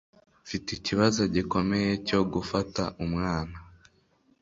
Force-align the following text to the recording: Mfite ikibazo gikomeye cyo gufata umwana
Mfite 0.43 0.67
ikibazo 0.77 1.21
gikomeye 1.35 1.91
cyo 2.07 2.19
gufata 2.33 2.83
umwana 3.05 3.57